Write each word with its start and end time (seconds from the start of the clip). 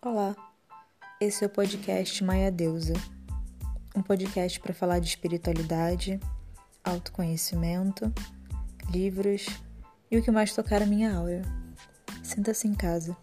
Olá, 0.00 0.36
esse 1.20 1.42
é 1.42 1.48
o 1.48 1.50
podcast 1.50 2.22
Maia 2.22 2.52
Deusa, 2.52 2.92
um 3.96 4.00
podcast 4.00 4.60
para 4.60 4.72
falar 4.72 5.00
de 5.00 5.08
espiritualidade, 5.08 6.20
autoconhecimento, 6.84 8.12
livros 8.92 9.46
e 10.08 10.16
o 10.16 10.22
que 10.22 10.30
mais 10.30 10.54
tocar 10.54 10.82
a 10.82 10.86
minha 10.86 11.12
aura. 11.12 11.42
Sinta-se 12.22 12.68
em 12.68 12.74
casa. 12.74 13.16